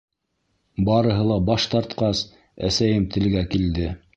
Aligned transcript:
Барыһы 0.87 1.27
ла 1.31 1.37
баш 1.51 1.67
тартҡас, 1.75 2.25
әсәйем 2.71 3.07
телгә 3.17 3.49
килде. 3.53 3.93